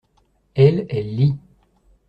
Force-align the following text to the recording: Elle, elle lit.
Elle, 0.55 0.87
elle 0.89 1.15
lit. 1.15 1.37